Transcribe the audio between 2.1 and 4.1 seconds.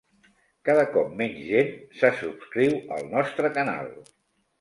subscriu al nostre canal.